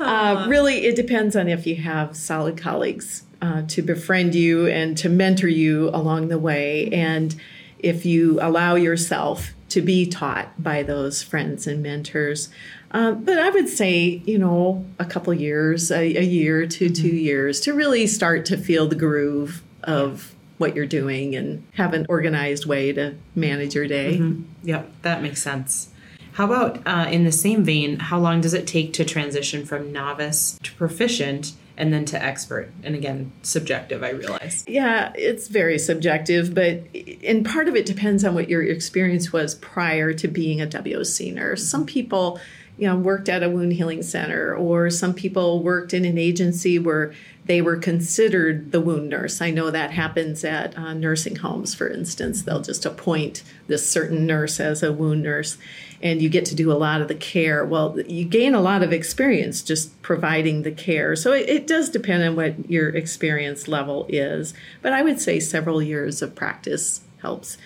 uh, 0.00 0.46
really, 0.48 0.86
it 0.86 0.96
depends 0.96 1.36
on 1.36 1.48
if 1.48 1.66
you 1.66 1.76
have 1.76 2.16
solid 2.16 2.58
colleagues 2.58 3.24
uh, 3.40 3.62
to 3.68 3.82
befriend 3.82 4.34
you 4.34 4.66
and 4.66 4.96
to 4.98 5.08
mentor 5.08 5.48
you 5.48 5.90
along 5.90 6.28
the 6.28 6.38
way, 6.38 6.88
and 6.88 7.36
if 7.78 8.06
you 8.06 8.38
allow 8.40 8.74
yourself 8.74 9.52
to 9.68 9.82
be 9.82 10.06
taught 10.06 10.62
by 10.62 10.82
those 10.82 11.22
friends 11.22 11.66
and 11.66 11.82
mentors. 11.82 12.48
Uh, 12.92 13.12
but 13.12 13.38
I 13.38 13.50
would 13.50 13.68
say, 13.68 14.22
you 14.24 14.38
know, 14.38 14.84
a 14.98 15.04
couple 15.04 15.34
years, 15.34 15.90
a, 15.90 16.16
a 16.16 16.22
year 16.22 16.66
to 16.66 16.86
mm-hmm. 16.86 16.94
two 16.94 17.14
years 17.14 17.60
to 17.62 17.74
really 17.74 18.06
start 18.06 18.44
to 18.46 18.56
feel 18.56 18.88
the 18.88 18.94
groove 18.94 19.62
of 19.82 20.34
what 20.58 20.74
you're 20.74 20.86
doing 20.86 21.34
and 21.34 21.66
have 21.74 21.92
an 21.92 22.06
organized 22.08 22.66
way 22.66 22.92
to 22.92 23.14
manage 23.34 23.74
your 23.74 23.86
day. 23.86 24.18
Mm-hmm. 24.18 24.42
Yep, 24.64 24.90
that 25.02 25.22
makes 25.22 25.42
sense. 25.42 25.90
How 26.32 26.44
about 26.44 26.86
uh, 26.86 27.08
in 27.10 27.24
the 27.24 27.32
same 27.32 27.64
vein, 27.64 27.98
how 27.98 28.18
long 28.18 28.42
does 28.42 28.52
it 28.52 28.66
take 28.66 28.92
to 28.94 29.04
transition 29.06 29.64
from 29.64 29.90
novice 29.90 30.58
to 30.62 30.72
proficient 30.74 31.52
and 31.78 31.92
then 31.94 32.04
to 32.06 32.22
expert? 32.22 32.70
And 32.82 32.94
again, 32.94 33.32
subjective, 33.42 34.02
I 34.02 34.10
realize. 34.10 34.62
Yeah, 34.68 35.12
it's 35.14 35.48
very 35.48 35.78
subjective, 35.78 36.54
but 36.54 36.82
and 37.24 37.44
part 37.44 37.68
of 37.68 37.76
it 37.76 37.86
depends 37.86 38.22
on 38.22 38.34
what 38.34 38.50
your 38.50 38.62
experience 38.62 39.32
was 39.32 39.54
prior 39.54 40.12
to 40.12 40.28
being 40.28 40.60
a 40.60 40.66
WOC 40.66 41.32
nurse. 41.32 41.60
Mm-hmm. 41.60 41.68
Some 41.68 41.86
people 41.86 42.38
you 42.78 42.86
know 42.86 42.96
worked 42.96 43.28
at 43.28 43.42
a 43.42 43.48
wound 43.48 43.72
healing 43.72 44.02
center 44.02 44.54
or 44.54 44.90
some 44.90 45.14
people 45.14 45.62
worked 45.62 45.94
in 45.94 46.04
an 46.04 46.18
agency 46.18 46.78
where 46.78 47.14
they 47.46 47.62
were 47.62 47.76
considered 47.76 48.72
the 48.72 48.80
wound 48.80 49.08
nurse. 49.08 49.40
I 49.40 49.50
know 49.50 49.70
that 49.70 49.92
happens 49.92 50.44
at 50.44 50.76
uh, 50.76 50.94
nursing 50.94 51.36
homes, 51.36 51.74
for 51.74 51.88
instance. 51.88 52.42
They'll 52.42 52.60
just 52.60 52.84
appoint 52.84 53.44
this 53.68 53.88
certain 53.88 54.26
nurse 54.26 54.58
as 54.58 54.82
a 54.82 54.92
wound 54.92 55.22
nurse, 55.22 55.56
and 56.02 56.20
you 56.20 56.28
get 56.28 56.44
to 56.46 56.56
do 56.56 56.72
a 56.72 56.74
lot 56.74 57.00
of 57.00 57.06
the 57.06 57.14
care. 57.14 57.64
Well, 57.64 58.00
you 58.00 58.24
gain 58.24 58.54
a 58.54 58.60
lot 58.60 58.82
of 58.82 58.92
experience 58.92 59.62
just 59.62 60.00
providing 60.02 60.62
the 60.62 60.72
care. 60.72 61.14
So 61.14 61.32
it, 61.32 61.48
it 61.48 61.66
does 61.68 61.88
depend 61.88 62.24
on 62.24 62.34
what 62.34 62.68
your 62.68 62.88
experience 62.88 63.68
level 63.68 64.06
is. 64.08 64.52
But 64.82 64.92
I 64.92 65.02
would 65.02 65.20
say 65.20 65.38
several 65.38 65.80
years 65.80 66.22
of 66.22 66.34
practice 66.34 67.02
helps. 67.22 67.58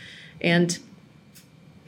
And 0.42 0.78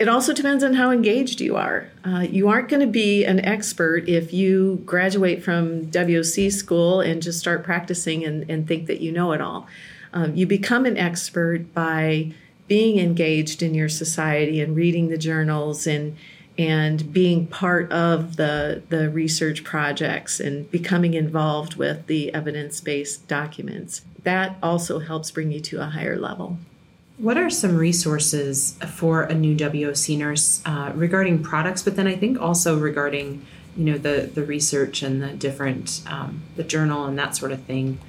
it 0.02 0.09
also 0.09 0.32
depends 0.32 0.64
on 0.64 0.75
how 0.75 0.90
engaged 0.90 1.40
you 1.40 1.54
are. 1.54 1.87
Uh, 2.04 2.26
you 2.28 2.49
aren't 2.49 2.68
going 2.68 2.80
to 2.80 2.88
be 2.88 3.25
an 3.25 3.38
expert 3.44 4.09
if 4.09 4.32
you 4.32 4.82
graduate 4.85 5.44
from 5.44 5.87
WOC 5.87 6.50
school 6.50 7.00
and 7.00 7.23
just 7.23 7.38
start 7.38 7.62
practicing 7.62 8.25
and, 8.25 8.50
and 8.50 8.66
think 8.66 8.88
that 8.88 9.00
you 9.00 9.12
know 9.12 9.30
it 9.30 9.40
all. 9.40 9.68
Um, 10.12 10.35
you 10.35 10.44
become 10.44 10.87
an 10.87 10.99
expert 10.99 11.73
by 11.73 12.32
being 12.66 12.99
engaged 12.99 13.62
in 13.62 13.75
your 13.75 13.88
society 13.88 14.61
and 14.61 14.75
reading 14.75 15.06
the 15.09 15.18
journals 15.18 15.87
and 15.87 16.16
and 16.59 17.12
being 17.12 17.47
part 17.47 17.90
of 17.92 18.35
the 18.35 18.82
the 18.88 19.09
research 19.09 19.62
projects 19.62 20.40
and 20.40 20.68
becoming 20.73 21.14
involved 21.14 21.76
with 21.76 22.09
the 22.09 22.35
evidence-based 22.35 23.28
documents. 23.28 24.02
That 24.25 24.56
also 24.64 24.99
helps 24.99 25.30
bring 25.30 25.52
you 25.52 25.61
to 25.61 25.80
a 25.80 25.87
higher 25.87 26.18
level. 26.18 26.59
What 27.23 27.38
are 27.38 27.50
some 27.50 27.76
resources 27.76 28.76
for 28.97 29.23
a 29.23 29.33
new 29.33 29.55
WOC 29.55 30.19
nurse 30.19 30.61
uh, 30.67 30.91
regarding 30.93 31.41
products, 31.45 31.81
but 31.81 31.95
then 31.95 32.09
I 32.09 32.17
think 32.17 32.41
also 32.41 32.76
regarding 32.76 33.47
you 33.76 33.85
know 33.85 33.97
the 33.97 34.29
the 34.35 34.43
research 34.43 35.05
and 35.05 35.23
the 35.23 35.29
different 35.29 36.02
um, 36.09 36.43
the 36.57 36.64
journal 36.64 37.05
and 37.05 37.17
that 37.21 37.37
sort 37.37 37.52
of 37.52 37.62
thing. 37.62 38.00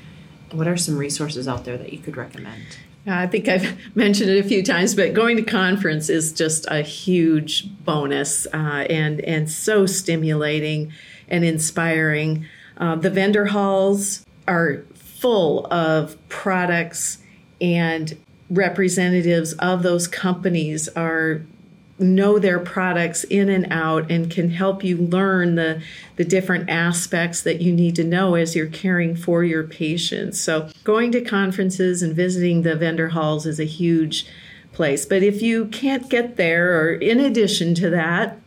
What 0.51 0.67
are 0.67 0.77
some 0.77 0.97
resources 0.97 1.47
out 1.47 1.63
there 1.63 1.77
that 1.77 1.93
you 1.93 1.99
could 1.99 2.17
recommend? 2.17 2.79
I 3.05 3.27
think 3.27 3.47
I've 3.47 3.77
mentioned 3.95 4.31
it 4.31 4.43
a 4.43 4.47
few 4.47 4.63
times, 4.63 4.95
but 4.95 5.13
going 5.13 5.37
to 5.37 5.43
conference 5.43 6.09
is 6.09 6.33
just 6.33 6.65
a 6.71 6.81
huge 6.81 7.69
bonus 7.85 8.47
uh, 8.47 8.87
and 8.89 9.21
and 9.21 9.47
so 9.47 9.85
stimulating 9.85 10.91
and 11.27 11.45
inspiring. 11.45 12.47
Uh, 12.77 12.95
the 12.95 13.11
vendor 13.11 13.45
halls 13.45 14.25
are 14.47 14.85
full 14.95 15.67
of 15.71 16.17
products 16.29 17.19
and 17.61 18.17
representatives 18.53 19.53
of 19.53 19.83
those 19.83 20.07
companies 20.07 20.87
are 20.89 21.41
know 21.99 22.39
their 22.39 22.59
products 22.59 23.23
in 23.25 23.49
and 23.49 23.71
out 23.71 24.09
and 24.11 24.29
can 24.29 24.49
help 24.49 24.83
you 24.83 24.97
learn 24.97 25.55
the, 25.55 25.81
the 26.15 26.25
different 26.25 26.69
aspects 26.69 27.41
that 27.41 27.61
you 27.61 27.71
need 27.71 27.95
to 27.95 28.03
know 28.03 28.35
as 28.35 28.55
you're 28.55 28.67
caring 28.67 29.15
for 29.15 29.43
your 29.43 29.63
patients. 29.63 30.39
So, 30.39 30.69
going 30.83 31.11
to 31.11 31.21
conferences 31.21 32.01
and 32.01 32.15
visiting 32.15 32.63
the 32.63 32.75
vendor 32.75 33.09
halls 33.09 33.45
is 33.45 33.59
a 33.59 33.65
huge 33.65 34.25
place. 34.71 35.05
But 35.05 35.23
if 35.23 35.41
you 35.41 35.65
can't 35.67 36.09
get 36.09 36.35
there, 36.35 36.79
or 36.79 36.93
in 36.93 37.19
addition 37.19 37.75
to 37.75 37.89
that, 37.91 38.39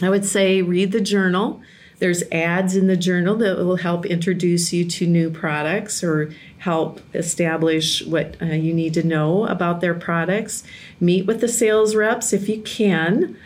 I 0.00 0.08
would 0.08 0.24
say 0.24 0.62
read 0.62 0.92
the 0.92 1.00
journal. 1.00 1.60
There's 1.98 2.22
ads 2.30 2.76
in 2.76 2.88
the 2.88 2.96
journal 2.96 3.36
that 3.36 3.56
will 3.56 3.76
help 3.76 4.04
introduce 4.04 4.72
you 4.72 4.84
to 4.84 5.06
new 5.06 5.30
products 5.30 6.04
or 6.04 6.32
help 6.58 7.00
establish 7.14 8.04
what 8.04 8.36
uh, 8.42 8.46
you 8.46 8.74
need 8.74 8.94
to 8.94 9.02
know 9.02 9.46
about 9.46 9.80
their 9.80 9.94
products. 9.94 10.62
Meet 11.00 11.26
with 11.26 11.40
the 11.40 11.48
sales 11.48 11.94
reps 11.94 12.32
if 12.32 12.48
you 12.48 12.60
can. 12.60 13.36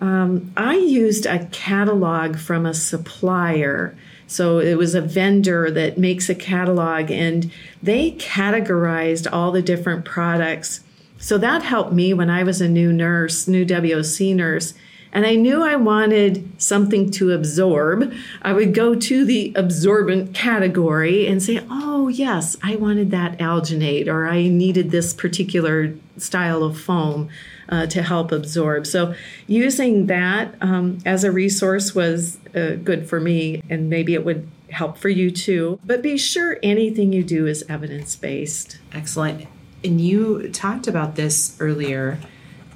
Um, 0.00 0.52
I 0.56 0.76
used 0.76 1.26
a 1.26 1.46
catalog 1.46 2.36
from 2.36 2.64
a 2.64 2.74
supplier. 2.74 3.96
So 4.28 4.58
it 4.58 4.76
was 4.76 4.94
a 4.94 5.00
vendor 5.00 5.70
that 5.70 5.98
makes 5.98 6.28
a 6.28 6.34
catalog 6.34 7.10
and 7.10 7.50
they 7.82 8.12
categorized 8.12 9.26
all 9.32 9.52
the 9.52 9.62
different 9.62 10.04
products. 10.04 10.80
So 11.18 11.38
that 11.38 11.62
helped 11.62 11.92
me 11.92 12.12
when 12.12 12.28
I 12.28 12.42
was 12.42 12.60
a 12.60 12.68
new 12.68 12.92
nurse, 12.92 13.48
new 13.48 13.64
WOC 13.64 14.34
nurse 14.34 14.74
and 15.12 15.26
I 15.26 15.34
knew 15.34 15.62
I 15.62 15.76
wanted 15.76 16.60
something 16.60 17.10
to 17.12 17.32
absorb, 17.32 18.12
I 18.42 18.52
would 18.52 18.74
go 18.74 18.94
to 18.94 19.24
the 19.24 19.52
absorbent 19.56 20.34
category 20.34 21.26
and 21.26 21.42
say, 21.42 21.60
oh, 21.70 22.08
yes, 22.08 22.56
I 22.62 22.76
wanted 22.76 23.10
that 23.12 23.38
alginate, 23.38 24.08
or 24.08 24.26
I 24.28 24.48
needed 24.48 24.90
this 24.90 25.14
particular 25.14 25.94
style 26.16 26.62
of 26.62 26.78
foam. 26.78 27.28
Uh, 27.68 27.84
to 27.84 28.00
help 28.00 28.30
absorb. 28.30 28.86
So, 28.86 29.12
using 29.48 30.06
that 30.06 30.54
um, 30.60 30.98
as 31.04 31.24
a 31.24 31.32
resource 31.32 31.96
was 31.96 32.38
uh, 32.54 32.76
good 32.76 33.08
for 33.08 33.18
me, 33.18 33.60
and 33.68 33.90
maybe 33.90 34.14
it 34.14 34.24
would 34.24 34.48
help 34.70 34.98
for 34.98 35.08
you 35.08 35.30
too. 35.30 35.80
But 35.84 36.02
be 36.02 36.16
sure 36.16 36.58
anything 36.62 37.12
you 37.12 37.24
do 37.24 37.46
is 37.46 37.64
evidence 37.68 38.14
based. 38.14 38.78
Excellent. 38.92 39.48
And 39.82 40.00
you 40.00 40.48
talked 40.50 40.86
about 40.86 41.16
this 41.16 41.56
earlier 41.60 42.18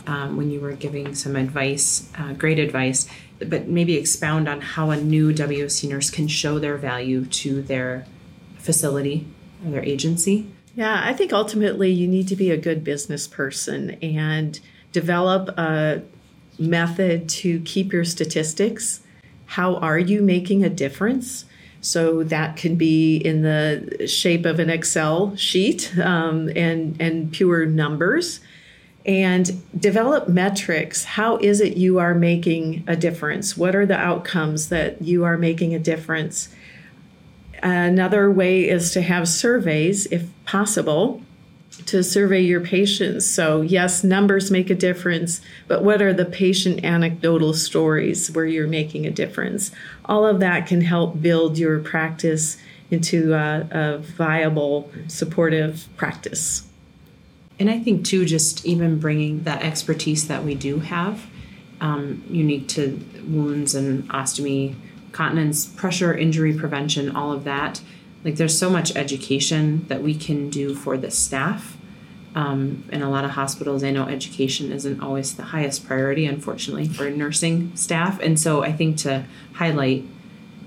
um, 0.07 0.37
when 0.37 0.51
you 0.51 0.61
were 0.61 0.73
giving 0.73 1.15
some 1.15 1.37
advice, 1.37 2.09
uh, 2.19 2.33
great 2.33 2.59
advice, 2.59 3.09
but 3.39 3.69
maybe 3.69 3.97
expound 3.97 4.49
on 4.49 4.61
how 4.61 4.91
a 4.91 4.97
new 4.97 5.33
WOC 5.33 5.89
nurse 5.89 6.11
can 6.11 6.29
show 6.29 6.59
their 6.59 6.77
value 6.77 7.25
to 7.27 7.63
their 7.63 8.07
facility 8.59 9.27
or 9.65 9.71
their 9.71 9.85
agency. 9.85 10.51
Yeah, 10.75 11.01
I 11.05 11.13
think 11.13 11.33
ultimately 11.33 11.91
you 11.91 12.07
need 12.07 12.29
to 12.29 12.37
be 12.37 12.51
a 12.51 12.57
good 12.57 12.85
business 12.85 13.27
person 13.27 13.91
and 14.03 14.59
develop 14.93 15.49
a 15.59 16.03
method 16.59 17.29
to 17.29 17.61
keep 17.61 17.93
your 17.93 18.05
statistics. 18.05 19.01
How 19.47 19.77
are 19.77 19.99
you 19.99 20.23
making 20.23 20.65
a 20.65 20.69
difference? 20.69 21.45
So 21.81 22.23
that 22.25 22.57
can 22.57 22.77
be 22.77 23.17
in 23.17 23.43
the 23.43 24.07
shape 24.07 24.45
of 24.45 24.59
an 24.59 24.69
Excel 24.69 25.35
sheet 25.37 25.97
um, 25.99 26.51
and 26.55 27.01
and 27.01 27.33
pure 27.33 27.65
numbers 27.65 28.41
and 29.07 29.63
develop 29.79 30.29
metrics. 30.29 31.05
How 31.05 31.39
is 31.39 31.61
it 31.61 31.77
you 31.77 31.99
are 31.99 32.15
making 32.15 32.85
a 32.87 32.97
difference? 32.97 33.57
What 33.57 33.75
are 33.75 33.87
the 33.87 33.97
outcomes 33.97 34.69
that 34.69 35.03
you 35.03 35.25
are 35.25 35.39
making 35.39 35.75
a 35.75 35.79
difference? 35.79 36.49
Another 37.63 38.31
way 38.31 38.69
is 38.69 38.93
to 38.93 39.03
have 39.03 39.29
surveys, 39.29 40.07
if 40.07 40.29
possible, 40.45 41.23
to 41.87 42.03
survey 42.03 42.41
your 42.41 42.61
patients. 42.61 43.29
So, 43.29 43.63
yes, 43.63 44.05
numbers 44.05 44.51
make 44.51 44.71
a 44.71 44.75
difference, 44.75 45.41
but 45.67 45.83
what 45.83 46.03
are 46.03 46.13
the 46.13 46.25
patient 46.25 46.85
anecdotal 46.85 47.55
stories 47.55 48.31
where 48.31 48.47
you're 48.47 48.67
making 48.67 49.07
a 49.07 49.11
difference? 49.11 49.71
All 50.05 50.27
of 50.27 50.41
that 50.41 50.67
can 50.67 50.83
help 50.83 51.21
build 51.23 51.59
your 51.59 51.79
practice 51.81 52.59
into 52.91 53.35
a, 53.35 53.69
a 53.71 53.99
viable, 53.99 54.91
supportive 55.07 55.89
practice. 55.97 56.70
And 57.61 57.69
I 57.69 57.79
think 57.79 58.07
too, 58.07 58.25
just 58.25 58.65
even 58.65 58.99
bringing 58.99 59.43
that 59.43 59.63
expertise 59.63 60.27
that 60.29 60.43
we 60.43 60.55
do 60.55 60.81
have, 60.81 61.27
um, 61.83 62.25
unique 62.31 62.69
to 62.69 62.99
wounds 63.29 63.75
and 63.75 64.09
ostomy, 64.09 64.75
continence, 65.13 65.67
pressure, 65.67 66.17
injury 66.17 66.55
prevention, 66.55 67.15
all 67.15 67.33
of 67.33 67.45
that. 67.45 67.83
Like 68.25 68.37
there's 68.37 68.59
so 68.59 68.71
much 68.71 68.97
education 68.97 69.87
that 69.89 70.03
we 70.03 70.15
can 70.15 70.49
do 70.49 70.75
for 70.75 70.97
the 70.97 71.11
staff. 71.11 71.77
Um, 72.35 72.85
in 72.93 73.03
a 73.03 73.11
lot 73.11 73.25
of 73.25 73.33
hospitals, 73.33 73.85
I 73.85 73.91
know 73.91 74.07
education 74.07 74.73
isn't 74.73 75.01
always 75.01 75.35
the 75.35 75.43
highest 75.43 75.87
priority, 75.87 76.25
unfortunately, 76.25 76.89
for 76.89 77.11
nursing 77.11 77.77
staff. 77.77 78.21
And 78.21 78.41
so 78.41 78.63
I 78.63 78.73
think 78.73 78.97
to 78.99 79.27
highlight 79.55 80.05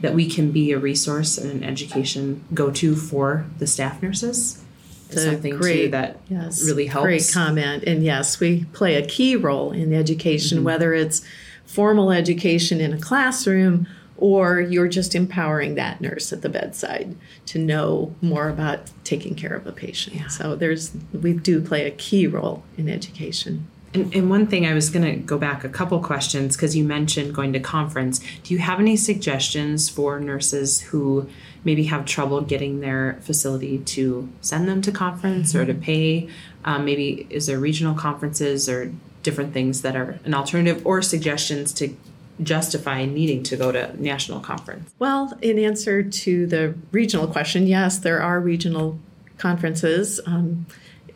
that 0.02 0.14
we 0.14 0.30
can 0.30 0.52
be 0.52 0.74
a 0.74 0.78
resource 0.78 1.38
and 1.40 1.50
an 1.50 1.64
education 1.64 2.44
go 2.54 2.70
to 2.72 2.96
for 2.96 3.48
the 3.58 3.66
staff 3.66 4.04
nurses 4.04 4.63
something 5.10 5.58
great, 5.58 5.86
too 5.86 5.92
that 5.92 6.20
yes, 6.30 6.66
really 6.66 6.88
helps. 6.88 7.06
Great 7.06 7.30
comment. 7.34 7.84
And 7.84 8.04
yes, 8.04 8.40
we 8.40 8.66
play 8.74 8.96
a 8.96 9.06
key 9.06 9.36
role 9.36 9.72
in 9.72 9.94
education, 9.94 10.60
mm-hmm. 10.60 10.66
whether 10.66 10.94
it's 10.94 11.24
formal 11.66 12.12
education 12.12 12.80
in 12.80 12.94
a 12.94 13.00
classroom 13.00 13.88
or 14.18 14.62
you're 14.62 14.88
just 14.88 15.16
empowering 15.16 15.76
that 15.76 16.00
nurse 16.00 16.32
at 16.32 16.42
the 16.42 16.50
bedside 16.50 17.16
to 17.48 17.60
know 17.60 18.16
more 18.22 18.48
about 18.48 18.92
taking 19.04 19.36
care 19.36 19.56
of 19.56 19.66
a 19.68 19.72
patient. 19.72 20.16
Yeah. 20.16 20.28
So 20.28 20.56
there's 20.56 20.96
we 21.12 21.34
do 21.34 21.62
play 21.62 21.86
a 21.86 21.92
key 21.92 22.28
role 22.28 22.64
in 22.78 22.90
education. 22.90 23.68
And, 23.94 24.14
and 24.14 24.30
one 24.30 24.48
thing 24.48 24.66
I 24.66 24.74
was 24.74 24.90
going 24.90 25.06
to 25.06 25.16
go 25.16 25.38
back 25.38 25.64
a 25.64 25.70
couple 25.70 26.00
questions 26.00 26.56
because 26.56 26.76
you 26.76 26.84
mentioned 26.84 27.34
going 27.36 27.54
to 27.54 27.60
conference. 27.60 28.20
Do 28.44 28.54
you 28.54 28.60
have 28.60 28.80
any 28.80 28.96
suggestions 28.96 29.90
for 29.90 30.20
nurses 30.20 30.82
who 30.82 31.30
maybe 31.64 31.86
have 31.86 32.06
trouble 32.06 32.42
getting 32.42 32.80
their 32.82 33.20
facility 33.22 33.80
to 33.80 34.30
send 34.42 34.68
them 34.68 34.82
to 34.82 34.92
conference 34.92 35.54
mm-hmm. 35.54 35.62
or 35.62 35.66
to 35.66 35.74
mm-hmm. 35.74 35.82
pay? 35.84 36.30
Um, 36.66 36.86
maybe 36.86 37.28
is 37.30 37.48
there 37.48 37.60
regional 37.60 37.94
conferences 37.94 38.68
or 38.68 38.92
different 39.22 39.54
things 39.54 39.82
that 39.82 39.96
are 39.96 40.20
an 40.26 40.34
alternative 40.34 40.86
or 40.86 41.02
suggestions 41.02 41.74
to 41.74 41.96
justify 42.42 43.06
needing 43.06 43.44
to 43.44 43.56
go 43.56 43.72
to 43.72 44.02
national 44.02 44.40
conference? 44.40 44.92
Well, 45.00 45.38
in 45.42 45.60
answer 45.60 46.04
to 46.04 46.48
the 46.48 46.76
regional 46.92 47.28
question, 47.28 47.68
yes, 47.68 48.00
there 48.00 48.22
are 48.22 48.40
regional 48.40 49.00
conferences. 49.38 50.20
Um, 50.26 50.66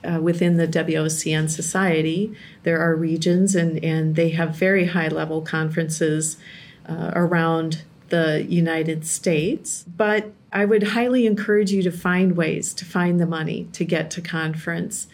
uh, 0.07 0.19
within 0.21 0.57
the 0.57 0.67
WOCN 0.67 1.49
Society, 1.49 2.33
there 2.63 2.79
are 2.79 2.95
regions, 2.95 3.55
and, 3.55 3.83
and 3.83 4.15
they 4.15 4.29
have 4.29 4.55
very 4.55 4.85
high 4.85 5.07
level 5.07 5.41
conferences 5.41 6.37
uh, 6.87 7.11
around 7.13 7.83
the 8.09 8.45
United 8.47 9.05
States. 9.05 9.83
But 9.83 10.31
I 10.53 10.65
would 10.65 10.83
highly 10.83 11.25
encourage 11.25 11.71
you 11.71 11.83
to 11.83 11.91
find 11.91 12.37
ways 12.37 12.73
to 12.75 12.85
find 12.85 13.19
the 13.19 13.25
money 13.25 13.67
to 13.73 13.83
get 13.83 14.09
to 14.11 14.21
conference. 14.21 15.07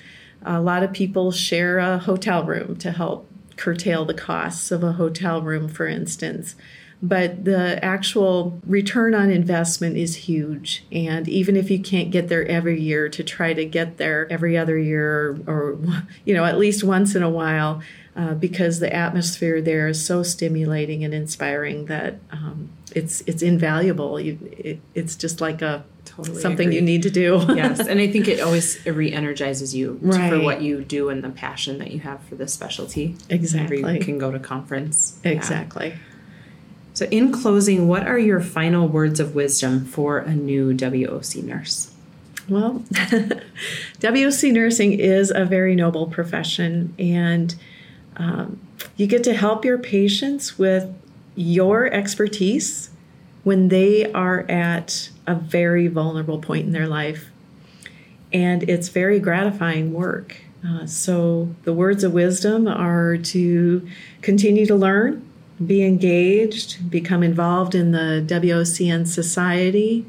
A 0.46 0.62
lot 0.62 0.84
of 0.84 0.94
people 0.94 1.32
share 1.32 1.80
a 1.80 1.98
hotel 1.98 2.44
room 2.44 2.76
to 2.78 2.92
help 2.92 3.28
curtail 3.56 4.06
the 4.06 4.14
costs 4.14 4.72
of 4.72 4.84
a 4.84 4.94
hotel 4.94 5.42
room, 5.42 5.68
for 5.68 5.88
instance 5.88 6.56
but 7.04 7.44
the 7.44 7.84
actual 7.84 8.62
return 8.66 9.14
on 9.14 9.30
investment 9.30 9.98
is 9.98 10.16
huge. 10.16 10.86
And 10.90 11.28
even 11.28 11.58
if 11.58 11.70
you 11.70 11.78
can't 11.78 12.12
get 12.12 12.30
there 12.30 12.48
every 12.48 12.80
year, 12.80 13.10
to 13.10 13.24
try 13.26 13.54
to 13.54 13.66
get 13.66 13.98
there 13.98 14.26
every 14.32 14.58
other 14.58 14.78
year 14.78 15.38
or, 15.46 15.78
you 16.26 16.34
know, 16.34 16.46
at 16.46 16.58
least 16.58 16.82
once 16.82 17.14
in 17.14 17.22
a 17.22 17.30
while, 17.30 17.82
uh, 18.16 18.36
because 18.36 18.80
the 18.80 18.94
atmosphere 18.94 19.62
there 19.62 19.90
is 19.90 20.04
so 20.04 20.24
stimulating 20.24 21.04
and 21.04 21.14
inspiring 21.14 21.88
that 21.88 22.20
um, 22.32 22.70
it's 22.96 23.22
it's 23.22 23.42
invaluable. 23.42 24.18
You, 24.20 24.38
it, 24.58 24.80
it's 24.94 25.16
just 25.18 25.42
like 25.42 25.62
a 25.62 25.84
totally 26.06 26.40
something 26.40 26.68
agree. 26.68 26.76
you 26.76 26.82
need 26.82 27.04
to 27.04 27.10
do. 27.10 27.44
yes, 27.56 27.80
and 27.80 28.00
I 28.00 28.08
think 28.08 28.30
it 28.30 28.40
always 28.40 28.86
re-energizes 28.86 29.76
you 29.76 30.00
right. 30.02 30.30
for 30.30 30.40
what 30.40 30.62
you 30.62 30.86
do 30.86 31.10
and 31.10 31.24
the 31.24 31.32
passion 31.32 31.80
that 31.80 31.92
you 31.92 32.00
have 32.02 32.24
for 32.24 32.36
this 32.36 32.54
specialty. 32.54 33.18
Exactly, 33.30 33.80
you 33.96 34.00
can 34.00 34.20
go 34.20 34.32
to 34.32 34.40
conference. 34.40 35.20
Exactly. 35.26 35.90
Yeah. 35.90 36.13
So, 36.94 37.06
in 37.06 37.32
closing, 37.32 37.88
what 37.88 38.08
are 38.08 38.20
your 38.20 38.40
final 38.40 38.88
words 38.88 39.20
of 39.20 39.34
wisdom 39.34 39.84
for 39.84 40.20
a 40.20 40.36
new 40.36 40.74
WOC 40.74 41.44
nurse? 41.44 41.92
Well, 42.48 42.84
WOC 44.00 44.54
nursing 44.54 45.00
is 45.00 45.32
a 45.34 45.44
very 45.44 45.76
noble 45.76 46.06
profession, 46.08 46.94
and 47.00 47.56
um, 48.18 48.60
you 48.96 49.08
get 49.08 49.24
to 49.24 49.34
help 49.34 49.66
your 49.66 49.80
patients 49.80 50.60
with 50.60 50.94
your 51.36 51.88
expertise 51.92 52.92
when 53.44 53.70
they 53.70 54.12
are 54.12 54.42
at 54.50 55.10
a 55.26 55.34
very 55.34 55.88
vulnerable 55.88 56.38
point 56.38 56.68
in 56.68 56.74
their 56.74 56.88
life. 56.88 57.30
And 58.32 58.70
it's 58.70 58.90
very 58.90 59.20
gratifying 59.20 59.94
work. 59.94 60.38
Uh, 60.68 60.86
so, 60.86 61.56
the 61.64 61.74
words 61.74 62.04
of 62.04 62.14
wisdom 62.14 62.68
are 62.68 63.18
to 63.18 63.88
continue 64.22 64.68
to 64.68 64.76
learn, 64.76 65.28
be 65.66 65.84
engaged, 65.84 66.90
become 66.90 67.24
involved 67.24 67.76
in 67.76 67.92
the 67.92 68.24
WOCN 68.28 69.08
society, 69.08 70.06